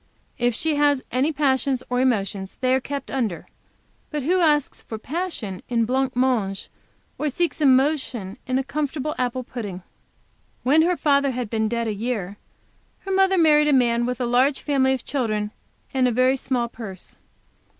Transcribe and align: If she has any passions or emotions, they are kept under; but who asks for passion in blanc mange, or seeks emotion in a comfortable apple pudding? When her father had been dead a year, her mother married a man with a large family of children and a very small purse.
If 0.39 0.55
she 0.55 0.77
has 0.77 1.03
any 1.11 1.31
passions 1.31 1.83
or 1.87 2.01
emotions, 2.01 2.55
they 2.59 2.73
are 2.73 2.79
kept 2.79 3.11
under; 3.11 3.45
but 4.09 4.23
who 4.23 4.39
asks 4.39 4.81
for 4.81 4.97
passion 4.97 5.61
in 5.69 5.85
blanc 5.85 6.15
mange, 6.15 6.69
or 7.19 7.29
seeks 7.29 7.61
emotion 7.61 8.39
in 8.47 8.57
a 8.57 8.63
comfortable 8.63 9.13
apple 9.19 9.43
pudding? 9.43 9.83
When 10.63 10.81
her 10.81 10.97
father 10.97 11.29
had 11.29 11.51
been 11.51 11.69
dead 11.69 11.85
a 11.87 11.93
year, 11.93 12.37
her 13.01 13.11
mother 13.11 13.37
married 13.37 13.67
a 13.67 13.73
man 13.73 14.07
with 14.07 14.19
a 14.19 14.25
large 14.25 14.61
family 14.61 14.95
of 14.95 15.05
children 15.05 15.51
and 15.93 16.07
a 16.07 16.11
very 16.11 16.35
small 16.35 16.67
purse. 16.67 17.17